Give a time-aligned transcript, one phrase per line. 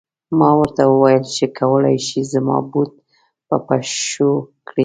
[0.39, 2.91] ما ورته و ویل چې کولای شې زما بوټ
[3.47, 4.31] په پښو
[4.67, 4.79] کړې.